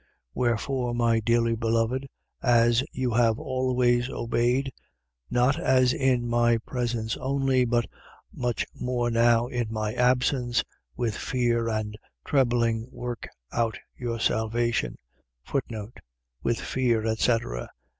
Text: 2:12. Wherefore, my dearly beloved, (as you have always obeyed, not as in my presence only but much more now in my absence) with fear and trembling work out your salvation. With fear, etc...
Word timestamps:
2:12. 0.01 0.07
Wherefore, 0.33 0.95
my 0.95 1.19
dearly 1.19 1.55
beloved, 1.55 2.07
(as 2.41 2.83
you 2.91 3.11
have 3.11 3.37
always 3.37 4.09
obeyed, 4.09 4.71
not 5.29 5.59
as 5.59 5.93
in 5.93 6.27
my 6.27 6.57
presence 6.57 7.15
only 7.17 7.65
but 7.65 7.85
much 8.33 8.65
more 8.73 9.11
now 9.11 9.45
in 9.45 9.67
my 9.71 9.93
absence) 9.93 10.63
with 10.95 11.15
fear 11.15 11.69
and 11.69 11.99
trembling 12.25 12.87
work 12.89 13.27
out 13.51 13.77
your 13.95 14.19
salvation. 14.19 14.97
With 15.53 16.59
fear, 16.59 17.05
etc... 17.05 17.69